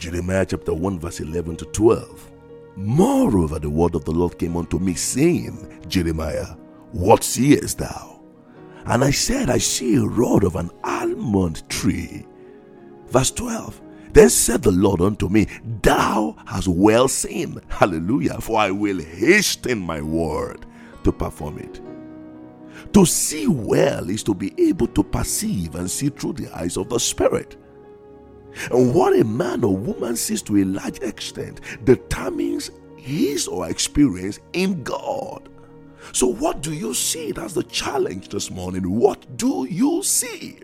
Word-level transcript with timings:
Jeremiah 0.00 0.46
chapter 0.46 0.72
1, 0.72 0.98
verse 0.98 1.20
11 1.20 1.56
to 1.56 1.66
12. 1.66 2.32
Moreover, 2.74 3.58
the 3.58 3.68
word 3.68 3.94
of 3.94 4.06
the 4.06 4.10
Lord 4.10 4.38
came 4.38 4.56
unto 4.56 4.78
me, 4.78 4.94
saying, 4.94 5.84
Jeremiah, 5.88 6.56
what 6.92 7.22
seest 7.22 7.76
thou? 7.76 8.22
And 8.86 9.04
I 9.04 9.10
said, 9.10 9.50
I 9.50 9.58
see 9.58 9.96
a 9.96 10.02
rod 10.02 10.42
of 10.44 10.56
an 10.56 10.70
almond 10.84 11.68
tree. 11.68 12.26
Verse 13.08 13.30
12. 13.32 13.82
Then 14.14 14.30
said 14.30 14.62
the 14.62 14.72
Lord 14.72 15.02
unto 15.02 15.28
me, 15.28 15.46
Thou 15.82 16.34
hast 16.46 16.68
well 16.68 17.06
seen. 17.06 17.60
Hallelujah. 17.68 18.40
For 18.40 18.58
I 18.58 18.70
will 18.70 19.00
hasten 19.00 19.80
my 19.80 20.00
word 20.00 20.64
to 21.04 21.12
perform 21.12 21.58
it. 21.58 21.78
To 22.94 23.04
see 23.04 23.48
well 23.48 24.08
is 24.08 24.22
to 24.22 24.32
be 24.32 24.54
able 24.58 24.86
to 24.86 25.04
perceive 25.04 25.74
and 25.74 25.90
see 25.90 26.08
through 26.08 26.32
the 26.32 26.48
eyes 26.56 26.78
of 26.78 26.88
the 26.88 26.98
Spirit. 26.98 27.58
And 28.70 28.94
what 28.94 29.18
a 29.18 29.24
man 29.24 29.64
or 29.64 29.76
woman 29.76 30.16
sees 30.16 30.42
to 30.42 30.58
a 30.58 30.64
large 30.64 30.98
extent 31.00 31.60
determines 31.84 32.70
his 32.96 33.48
or 33.48 33.64
her 33.64 33.70
experience 33.70 34.38
in 34.52 34.82
God. 34.82 35.48
So, 36.12 36.26
what 36.26 36.62
do 36.62 36.72
you 36.72 36.94
see? 36.94 37.32
That's 37.32 37.54
the 37.54 37.62
challenge 37.64 38.28
this 38.28 38.50
morning. 38.50 38.98
What 38.98 39.36
do 39.36 39.66
you 39.70 40.02
see? 40.02 40.58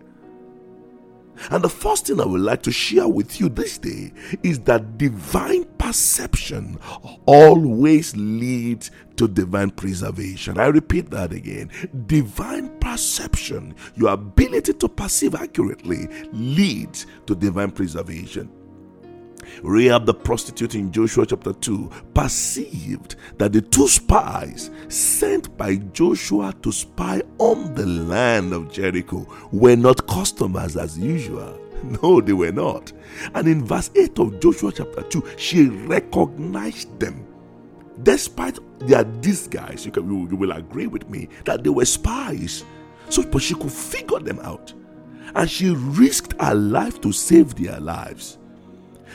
And 1.51 1.63
the 1.63 1.69
first 1.69 2.07
thing 2.07 2.21
I 2.21 2.25
would 2.27 2.41
like 2.41 2.63
to 2.63 2.73
share 2.73 3.09
with 3.09 3.41
you 3.41 3.49
this 3.49 3.79
day 3.79 4.13
is 4.43 4.61
that 4.61 4.99
divine 4.99 5.65
perception 5.79 6.79
always 7.27 8.16
leads 8.16 8.91
to 9.16 9.29
divine 9.29 9.71
preservation. 9.71 10.59
I 10.59 10.66
repeat 10.66 11.11
that 11.11 11.33
again. 11.33 11.71
Divine 12.07 12.71
perception, 12.97 13.75
your 13.95 14.09
ability 14.15 14.73
to 14.73 14.89
perceive 14.89 15.35
accurately, 15.35 16.09
leads 16.33 17.07
to 17.27 17.35
divine 17.35 17.71
preservation. 17.71 18.51
Rahab 19.63 20.07
the 20.07 20.15
prostitute 20.15 20.75
in 20.75 20.91
Joshua 20.91 21.27
chapter 21.27 21.53
2 21.53 21.91
perceived 22.15 23.16
that 23.37 23.53
the 23.53 23.61
two 23.61 23.87
spies 23.87 24.71
sent 24.88 25.55
by 25.59 25.77
Joshua 25.93 26.55
to 26.63 26.73
spy 26.73 27.21
on 27.37 27.75
the 27.75 27.85
land 27.85 28.55
of 28.55 28.73
Jericho 28.73 29.29
were 29.53 29.77
not 29.77 30.07
customers 30.07 30.79
as 30.79 30.99
usual. 30.99 31.60
No, 32.03 32.23
they 32.23 32.33
were 32.33 32.53
not. 32.53 32.91
And 33.35 33.47
in 33.47 33.63
verse 33.63 33.91
8 33.95 34.19
of 34.19 34.41
Joshua 34.41 34.73
chapter 34.73 35.03
2, 35.03 35.23
she 35.37 35.66
recognized 35.69 36.99
them. 36.99 37.27
Despite 38.03 38.59
their 38.81 39.05
disguise, 39.05 39.87
you, 39.87 39.93
can, 39.93 40.10
you, 40.10 40.29
you 40.31 40.37
will 40.37 40.53
agree 40.53 40.87
with 40.87 41.09
me 41.09 41.29
that 41.45 41.65
they 41.65 41.71
were 41.71 41.85
spies. 41.85 42.65
So, 43.09 43.23
but 43.23 43.43
she 43.43 43.54
could 43.54 43.73
figure 43.73 44.18
them 44.18 44.40
out. 44.40 44.73
And 45.35 45.51
she 45.51 45.71
risked 45.71 46.40
her 46.40 46.54
life 46.54 47.01
to 47.02 47.13
save 47.13 47.54
their 47.54 47.79
lives. 47.80 48.38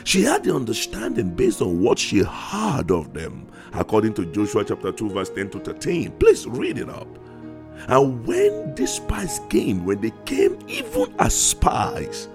She 0.04 0.22
had 0.22 0.44
the 0.44 0.54
understanding 0.54 1.30
based 1.30 1.62
on 1.62 1.80
what 1.80 1.98
she 1.98 2.22
heard 2.22 2.90
of 2.90 3.12
them, 3.14 3.48
according 3.72 4.14
to 4.14 4.26
Joshua 4.26 4.64
chapter 4.64 4.92
2, 4.92 5.10
verse 5.10 5.30
10 5.30 5.50
to 5.50 5.58
13. 5.60 6.12
Please 6.12 6.46
read 6.46 6.78
it 6.78 6.88
up. 6.88 7.06
And 7.88 8.26
when 8.26 8.74
these 8.74 8.94
spies 8.94 9.40
came, 9.48 9.84
when 9.84 10.00
they 10.00 10.12
came 10.24 10.58
even 10.68 11.14
as 11.18 11.34
spies, 11.34 12.28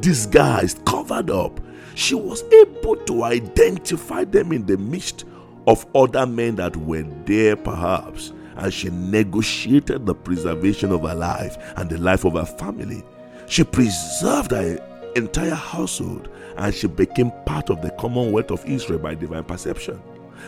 disguised, 0.00 0.84
covered 0.84 1.30
up, 1.30 1.60
she 1.94 2.14
was 2.14 2.42
able 2.52 2.96
to 2.96 3.24
identify 3.24 4.24
them 4.24 4.52
in 4.52 4.66
the 4.66 4.76
midst 4.76 5.24
of 5.66 5.86
other 5.94 6.26
men 6.26 6.56
that 6.56 6.76
were 6.76 7.04
there, 7.24 7.56
perhaps. 7.56 8.32
And 8.56 8.72
she 8.72 8.90
negotiated 8.90 10.06
the 10.06 10.14
preservation 10.14 10.92
of 10.92 11.02
her 11.02 11.14
life 11.14 11.56
and 11.76 11.88
the 11.88 11.98
life 11.98 12.24
of 12.24 12.34
her 12.34 12.44
family. 12.44 13.02
She 13.46 13.64
preserved 13.64 14.50
her 14.50 14.78
entire 15.16 15.54
household 15.54 16.28
and 16.56 16.74
she 16.74 16.86
became 16.86 17.32
part 17.46 17.70
of 17.70 17.82
the 17.82 17.90
commonwealth 17.92 18.50
of 18.50 18.64
Israel 18.66 18.98
by 18.98 19.14
divine 19.14 19.44
perception. 19.44 20.00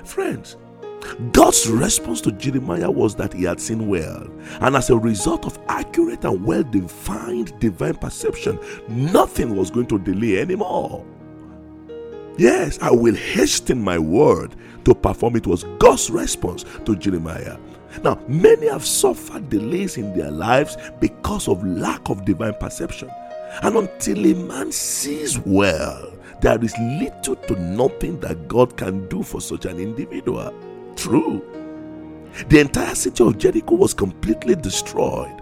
Friends, 0.05 0.56
God's 1.33 1.69
response 1.69 2.20
to 2.22 2.33
Jeremiah 2.33 2.91
was 2.91 3.14
that 3.16 3.33
he 3.33 3.44
had 3.44 3.61
seen 3.61 3.89
well, 3.89 4.27
and 4.61 4.74
as 4.74 4.90
a 4.90 4.96
result 4.96 5.45
of 5.45 5.58
accurate 5.68 6.24
and 6.24 6.45
well 6.45 6.62
defined 6.62 7.58
divine 7.61 7.96
perception, 7.96 8.58
nothing 8.89 9.55
was 9.55 9.70
going 9.70 9.86
to 9.89 9.98
delay 9.98 10.39
anymore. 10.39 11.05
Yes, 12.36 12.78
I 12.80 12.90
will 12.90 13.14
hasten 13.14 13.80
my 13.83 13.98
word 13.98 14.57
to 14.84 14.95
perform 14.95 15.36
it, 15.36 15.46
was 15.46 15.64
God's 15.78 16.11
response 16.11 16.64
to 16.84 16.96
Jeremiah. 16.96 17.58
Now, 18.02 18.20
many 18.28 18.68
have 18.68 18.84
suffered 18.84 19.48
delays 19.48 19.96
in 19.96 20.16
their 20.16 20.30
lives 20.30 20.77
because 21.00 21.48
of 21.48 21.64
lack 21.64 22.08
of 22.10 22.24
divine 22.24 22.55
perception. 22.55 23.10
And 23.62 23.77
until 23.77 24.27
a 24.27 24.34
man 24.34 24.72
sees 24.72 25.38
well, 25.38 26.12
there 26.40 26.62
is 26.62 26.77
little 26.78 27.36
to 27.36 27.60
nothing 27.60 28.20
that 28.20 28.48
God 28.48 28.77
can 28.77 29.08
do 29.08 29.22
for 29.22 29.40
such 29.40 29.64
an 29.64 29.78
individual. 29.78 30.52
True. 30.96 31.42
The 32.48 32.60
entire 32.60 32.94
city 32.94 33.24
of 33.24 33.38
Jericho 33.38 33.77
was 33.77 33.94
completely 33.94 34.56
destroyed. 34.56 35.40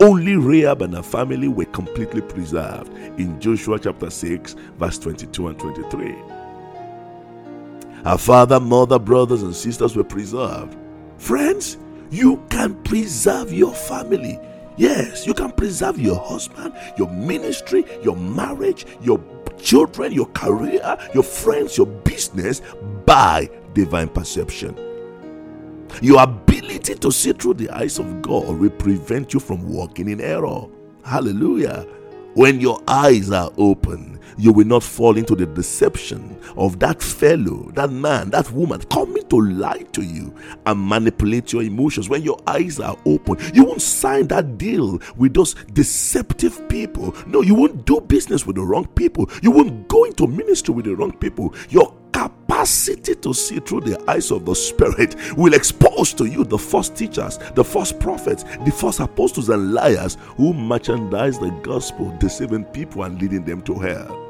Only 0.00 0.36
Rahab 0.36 0.82
and 0.82 0.94
her 0.94 1.02
family 1.02 1.48
were 1.48 1.64
completely 1.66 2.20
preserved 2.20 2.92
in 3.18 3.40
Joshua 3.40 3.78
chapter 3.78 4.10
6, 4.10 4.54
verse 4.76 4.98
22 4.98 5.48
and 5.48 5.58
23. 5.58 6.14
Her 8.04 8.18
father, 8.18 8.60
mother, 8.60 8.98
brothers, 8.98 9.42
and 9.42 9.56
sisters 9.56 9.96
were 9.96 10.04
preserved. 10.04 10.76
Friends, 11.16 11.78
you 12.14 12.42
can 12.48 12.74
preserve 12.84 13.52
your 13.52 13.74
family 13.74 14.38
Yes, 14.76 15.24
you 15.26 15.34
can 15.34 15.52
preserve 15.52 16.00
your 16.00 16.18
husband, 16.18 16.74
your 16.98 17.08
ministry, 17.08 17.84
your 18.02 18.16
marriage, 18.16 18.86
your 19.00 19.22
children, 19.56 20.12
your 20.12 20.26
career, 20.26 20.98
your 21.14 21.22
friends, 21.22 21.76
your 21.76 21.86
business 21.86 22.60
by 23.06 23.48
divine 23.72 24.08
perception. 24.08 24.76
Your 26.02 26.22
ability 26.24 26.96
to 26.96 27.12
see 27.12 27.32
through 27.32 27.54
the 27.54 27.70
eyes 27.70 28.00
of 28.00 28.20
God 28.20 28.58
will 28.58 28.70
prevent 28.70 29.32
you 29.32 29.38
from 29.38 29.68
walking 29.68 30.08
in 30.08 30.20
error. 30.20 30.66
Hallelujah. 31.04 31.86
When 32.34 32.60
your 32.60 32.82
eyes 32.88 33.30
are 33.30 33.52
open, 33.56 34.18
you 34.36 34.52
will 34.52 34.66
not 34.66 34.82
fall 34.82 35.16
into 35.16 35.36
the 35.36 35.46
deception 35.46 36.36
of 36.56 36.80
that 36.80 37.00
fellow, 37.00 37.70
that 37.74 37.90
man, 37.90 38.30
that 38.30 38.50
woman 38.50 38.80
coming 38.82 39.26
to 39.28 39.40
lie 39.40 39.84
to 39.92 40.02
you 40.02 40.34
and 40.66 40.88
manipulate 40.88 41.52
your 41.52 41.62
emotions. 41.62 42.08
When 42.08 42.22
your 42.22 42.40
eyes 42.46 42.80
are 42.80 42.96
open, 43.06 43.36
you 43.54 43.64
won't 43.64 43.82
sign 43.82 44.26
that 44.28 44.58
deal 44.58 45.00
with 45.16 45.34
those 45.34 45.54
deceptive 45.72 46.68
people. 46.68 47.14
No, 47.26 47.40
you 47.40 47.54
won't 47.54 47.84
do 47.84 48.00
business 48.00 48.44
with 48.44 48.56
the 48.56 48.62
wrong 48.62 48.86
people. 48.88 49.30
You 49.40 49.52
won't 49.52 49.86
go 49.86 50.04
into 50.04 50.26
ministry 50.26 50.74
with 50.74 50.86
the 50.86 50.96
wrong 50.96 51.12
people. 51.12 51.54
Your 51.68 51.94
capacity 52.64 53.14
to 53.14 53.34
see 53.34 53.60
through 53.60 53.82
the 53.82 54.10
eyes 54.10 54.30
of 54.30 54.46
the 54.46 54.54
Spirit 54.54 55.16
will 55.36 55.52
expose 55.52 56.14
to 56.14 56.24
you 56.24 56.44
the 56.44 56.56
false 56.56 56.88
teachers, 56.88 57.38
the 57.54 57.62
false 57.62 57.92
prophets, 57.92 58.44
the 58.64 58.70
false 58.70 59.00
apostles, 59.00 59.50
and 59.50 59.74
liars 59.74 60.16
who 60.38 60.54
merchandise 60.54 61.38
the 61.38 61.50
gospel, 61.62 62.16
deceiving 62.18 62.64
people 62.64 63.02
and 63.02 63.20
leading 63.20 63.44
them 63.44 63.60
to 63.60 63.74
hell. 63.74 64.20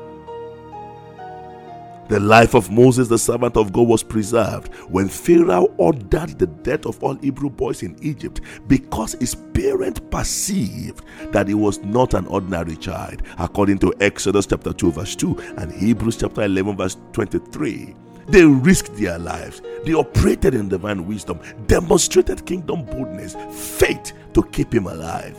The 2.08 2.18
life 2.18 2.54
of 2.54 2.70
Moses, 2.70 3.06
the 3.06 3.18
servant 3.18 3.56
of 3.56 3.72
God, 3.72 3.86
was 3.86 4.02
preserved 4.02 4.74
when 4.90 5.08
Pharaoh 5.08 5.72
ordered 5.78 6.36
the 6.38 6.48
death 6.48 6.86
of 6.86 7.02
all 7.04 7.14
Hebrew 7.14 7.50
boys 7.50 7.84
in 7.84 7.96
Egypt 8.02 8.40
because 8.66 9.14
his 9.14 9.36
parent 9.36 10.10
perceived 10.10 11.04
that 11.30 11.46
he 11.46 11.54
was 11.54 11.78
not 11.82 12.14
an 12.14 12.26
ordinary 12.26 12.76
child, 12.76 13.22
according 13.38 13.78
to 13.78 13.94
Exodus 14.00 14.44
chapter 14.44 14.72
2, 14.72 14.90
verse 14.90 15.14
2 15.14 15.54
and 15.56 15.72
Hebrews 15.72 16.16
chapter 16.16 16.42
11, 16.42 16.76
verse 16.76 16.96
23. 17.12 17.94
They 18.26 18.44
risked 18.44 18.96
their 18.96 19.18
lives. 19.18 19.62
They 19.84 19.94
operated 19.94 20.54
in 20.54 20.68
divine 20.68 21.06
wisdom, 21.06 21.40
demonstrated 21.66 22.46
kingdom 22.46 22.84
boldness, 22.84 23.36
faith 23.50 24.12
to 24.32 24.42
keep 24.44 24.74
him 24.74 24.86
alive. 24.86 25.36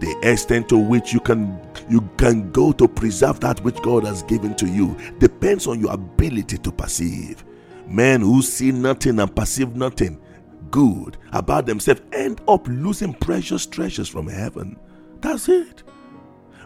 The 0.00 0.18
extent 0.22 0.68
to 0.70 0.76
which 0.76 1.12
you 1.12 1.20
can 1.20 1.58
you 1.88 2.00
can 2.16 2.50
go 2.50 2.72
to 2.72 2.88
preserve 2.88 3.40
that 3.40 3.62
which 3.62 3.80
God 3.82 4.04
has 4.04 4.22
given 4.24 4.54
to 4.56 4.66
you 4.66 4.96
depends 5.18 5.66
on 5.66 5.80
your 5.80 5.92
ability 5.92 6.58
to 6.58 6.72
perceive. 6.72 7.44
Men 7.86 8.20
who 8.22 8.42
see 8.42 8.72
nothing 8.72 9.20
and 9.20 9.34
perceive 9.34 9.76
nothing 9.76 10.20
good 10.70 11.16
about 11.32 11.66
themselves 11.66 12.02
end 12.12 12.40
up 12.48 12.66
losing 12.66 13.14
precious 13.14 13.66
treasures 13.66 14.08
from 14.08 14.26
heaven. 14.26 14.76
That's 15.20 15.48
it. 15.48 15.84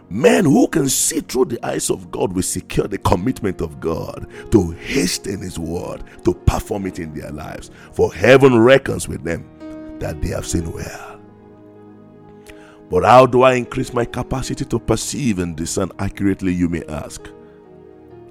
Men 0.09 0.45
who 0.45 0.67
can 0.67 0.89
see 0.89 1.19
through 1.19 1.45
the 1.45 1.63
eyes 1.65 1.89
of 1.91 2.09
God 2.09 2.33
will 2.33 2.41
secure 2.41 2.87
the 2.87 2.97
commitment 2.97 3.61
of 3.61 3.79
God 3.79 4.27
to 4.51 4.71
hasten 4.71 5.41
His 5.41 5.59
word, 5.59 6.03
to 6.25 6.33
perform 6.33 6.87
it 6.87 6.99
in 6.99 7.13
their 7.13 7.31
lives. 7.31 7.69
For 7.91 8.13
heaven 8.13 8.57
reckons 8.57 9.07
with 9.07 9.23
them 9.23 9.45
that 9.99 10.21
they 10.21 10.29
have 10.29 10.47
seen 10.47 10.71
well. 10.71 11.19
But 12.89 13.05
how 13.05 13.27
do 13.27 13.43
I 13.43 13.53
increase 13.53 13.93
my 13.93 14.05
capacity 14.05 14.65
to 14.65 14.79
perceive 14.79 15.37
and 15.37 15.55
discern 15.55 15.91
accurately, 15.99 16.53
you 16.53 16.69
may 16.69 16.83
ask? 16.85 17.29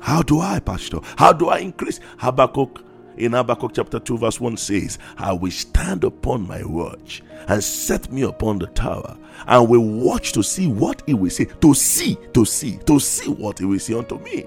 How 0.00 0.22
do 0.22 0.40
I, 0.40 0.58
Pastor? 0.58 0.98
How 1.16 1.32
do 1.32 1.48
I 1.48 1.58
increase? 1.58 2.00
Habakkuk 2.18 2.82
in 3.18 3.32
Habakkuk 3.32 3.72
chapter 3.74 3.98
2, 3.98 4.18
verse 4.18 4.40
1 4.40 4.56
says, 4.56 4.98
I 5.16 5.32
will 5.32 5.50
stand 5.50 6.04
upon 6.04 6.46
my 6.46 6.64
watch 6.64 7.22
and 7.48 7.62
set 7.62 8.10
me 8.12 8.22
upon 8.22 8.58
the 8.58 8.68
tower 8.68 9.18
and 9.46 9.68
will 9.68 9.84
watch 9.84 10.32
to 10.32 10.42
see 10.42 10.66
what 10.66 11.02
he 11.06 11.14
will 11.14 11.30
say. 11.30 11.46
To 11.46 11.74
see, 11.74 12.16
to 12.34 12.44
see, 12.44 12.78
to 12.86 12.98
see 13.00 13.30
what 13.30 13.58
he 13.58 13.64
will 13.64 13.78
say 13.78 13.94
unto 13.94 14.18
me. 14.20 14.46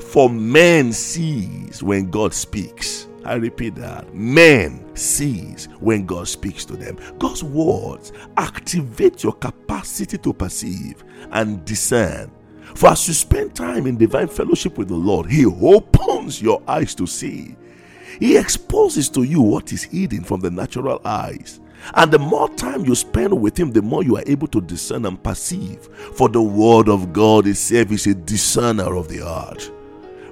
For 0.00 0.28
man 0.28 0.92
sees 0.92 1.82
when 1.82 2.10
God 2.10 2.34
speaks. 2.34 3.06
I 3.24 3.34
repeat 3.34 3.74
that. 3.76 4.14
Man 4.14 4.96
sees 4.96 5.66
when 5.80 6.06
God 6.06 6.28
speaks 6.28 6.64
to 6.66 6.76
them. 6.76 6.98
God's 7.18 7.44
words 7.44 8.12
activate 8.36 9.22
your 9.22 9.34
capacity 9.34 10.18
to 10.18 10.32
perceive 10.32 11.04
and 11.32 11.64
discern. 11.64 12.30
For 12.74 12.90
as 12.90 13.06
you 13.08 13.14
spend 13.14 13.54
time 13.54 13.86
in 13.86 13.96
divine 13.96 14.28
fellowship 14.28 14.78
with 14.78 14.88
the 14.88 14.94
Lord, 14.94 15.30
He 15.30 15.44
opens 15.44 16.40
your 16.40 16.62
eyes 16.66 16.94
to 16.96 17.06
see. 17.06 17.56
He 18.18 18.36
exposes 18.36 19.08
to 19.10 19.22
you 19.22 19.40
what 19.40 19.72
is 19.72 19.84
hidden 19.84 20.24
from 20.24 20.40
the 20.40 20.50
natural 20.50 21.00
eyes. 21.04 21.60
And 21.94 22.10
the 22.10 22.18
more 22.18 22.48
time 22.56 22.84
you 22.84 22.94
spend 22.94 23.40
with 23.40 23.58
Him, 23.58 23.72
the 23.72 23.82
more 23.82 24.02
you 24.02 24.16
are 24.16 24.24
able 24.26 24.48
to 24.48 24.60
discern 24.60 25.06
and 25.06 25.22
perceive. 25.22 25.88
For 26.14 26.28
the 26.28 26.42
Word 26.42 26.88
of 26.88 27.12
God 27.12 27.46
itself 27.46 27.92
is 27.92 28.06
a 28.06 28.14
discerner 28.14 28.96
of 28.96 29.08
the 29.08 29.18
heart. 29.18 29.70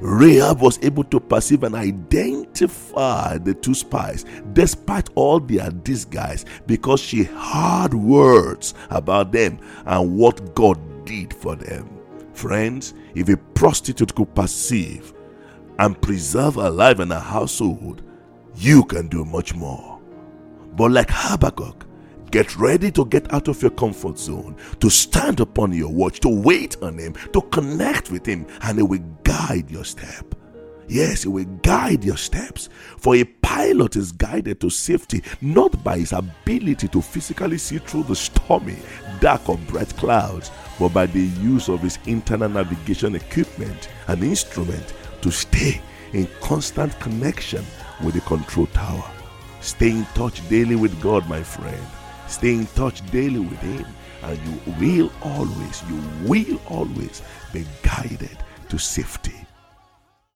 Rahab 0.00 0.60
was 0.60 0.78
able 0.82 1.04
to 1.04 1.20
perceive 1.20 1.62
and 1.62 1.74
identify 1.74 3.38
the 3.38 3.54
two 3.54 3.74
spies 3.74 4.26
despite 4.52 5.08
all 5.14 5.40
their 5.40 5.70
disguise 5.70 6.44
because 6.66 7.00
she 7.00 7.22
heard 7.22 7.94
words 7.94 8.74
about 8.90 9.32
them 9.32 9.58
and 9.86 10.18
what 10.18 10.54
God 10.54 10.78
did 11.06 11.32
for 11.32 11.56
them. 11.56 11.88
Friends, 12.34 12.92
if 13.14 13.30
a 13.30 13.38
prostitute 13.38 14.14
could 14.14 14.34
perceive 14.34 15.14
and 15.78 16.00
preserve 16.00 16.56
life 16.56 16.98
and 16.98 17.12
her 17.12 17.18
household, 17.18 18.02
you 18.54 18.84
can 18.84 19.08
do 19.08 19.24
much 19.24 19.54
more. 19.54 20.00
But 20.74 20.90
like 20.90 21.10
Habakkuk, 21.10 21.86
Get 22.30 22.56
ready 22.56 22.90
to 22.92 23.04
get 23.06 23.32
out 23.32 23.48
of 23.48 23.62
your 23.62 23.70
comfort 23.70 24.18
zone, 24.18 24.56
to 24.80 24.90
stand 24.90 25.40
upon 25.40 25.72
your 25.72 25.90
watch, 25.90 26.20
to 26.20 26.28
wait 26.28 26.76
on 26.82 26.98
Him, 26.98 27.14
to 27.32 27.40
connect 27.40 28.10
with 28.10 28.26
Him, 28.26 28.46
and 28.62 28.78
He 28.78 28.82
will 28.82 29.04
guide 29.22 29.70
your 29.70 29.84
step. 29.84 30.34
Yes, 30.88 31.22
He 31.22 31.28
will 31.28 31.44
guide 31.62 32.04
your 32.04 32.16
steps. 32.16 32.68
For 32.98 33.14
a 33.14 33.24
pilot 33.24 33.96
is 33.96 34.12
guided 34.12 34.60
to 34.60 34.70
safety 34.70 35.22
not 35.40 35.82
by 35.82 35.98
his 35.98 36.12
ability 36.12 36.88
to 36.88 37.00
physically 37.00 37.58
see 37.58 37.78
through 37.78 38.02
the 38.02 38.16
stormy, 38.16 38.76
dark, 39.20 39.48
or 39.48 39.56
bright 39.56 39.96
clouds, 39.96 40.50
but 40.78 40.90
by 40.90 41.06
the 41.06 41.22
use 41.40 41.68
of 41.68 41.80
his 41.80 41.98
internal 42.06 42.50
navigation 42.50 43.14
equipment 43.14 43.88
and 44.08 44.22
instrument 44.22 44.92
to 45.26 45.32
stay 45.32 45.80
in 46.12 46.28
constant 46.40 46.98
connection 47.00 47.64
with 48.04 48.14
the 48.14 48.20
control 48.20 48.66
tower. 48.66 49.10
Stay 49.60 49.90
in 49.90 50.04
touch 50.14 50.48
daily 50.48 50.76
with 50.76 51.02
God, 51.02 51.28
my 51.28 51.42
friend. 51.42 51.84
Stay 52.28 52.54
in 52.54 52.66
touch 52.66 53.04
daily 53.10 53.40
with 53.40 53.58
Him, 53.58 53.86
and 54.22 54.38
you 54.46 54.72
will 54.78 55.12
always, 55.22 55.82
you 55.88 56.00
will 56.22 56.60
always 56.68 57.22
be 57.52 57.64
guided 57.82 58.38
to 58.68 58.78
safety 58.78 59.45